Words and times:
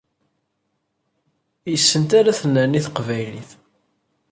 Yes-sent 1.71 2.11
ara 2.19 2.37
tennerni 2.39 2.81
teqbaylit. 2.85 3.49